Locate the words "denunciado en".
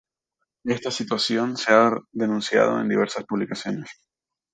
2.11-2.89